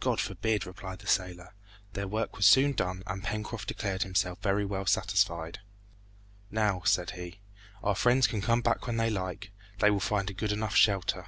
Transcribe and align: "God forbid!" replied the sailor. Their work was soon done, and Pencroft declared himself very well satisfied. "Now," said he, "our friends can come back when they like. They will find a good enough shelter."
"God 0.00 0.22
forbid!" 0.22 0.64
replied 0.64 1.00
the 1.00 1.06
sailor. 1.06 1.52
Their 1.92 2.08
work 2.08 2.34
was 2.38 2.46
soon 2.46 2.72
done, 2.72 3.02
and 3.06 3.22
Pencroft 3.22 3.68
declared 3.68 4.04
himself 4.04 4.38
very 4.40 4.64
well 4.64 4.86
satisfied. 4.86 5.58
"Now," 6.50 6.80
said 6.86 7.10
he, 7.10 7.40
"our 7.84 7.94
friends 7.94 8.26
can 8.26 8.40
come 8.40 8.62
back 8.62 8.86
when 8.86 8.96
they 8.96 9.10
like. 9.10 9.50
They 9.80 9.90
will 9.90 10.00
find 10.00 10.30
a 10.30 10.32
good 10.32 10.50
enough 10.50 10.74
shelter." 10.76 11.26